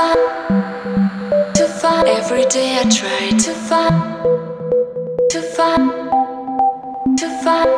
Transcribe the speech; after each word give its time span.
find, 0.00 1.54
to 1.54 1.64
find. 1.80 2.08
Every 2.08 2.44
day 2.46 2.78
I 2.80 2.84
try 2.98 3.24
to 3.46 3.52
find, 3.68 3.96
to 5.32 5.40
find, 5.56 5.90
to 7.20 7.28
find, 7.42 7.72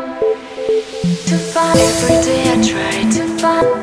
to 1.28 1.36
find. 1.52 1.78
Every 1.90 2.18
day 2.28 2.42
I 2.52 2.56
try 2.70 2.96
to 3.16 3.24
find. 3.40 3.81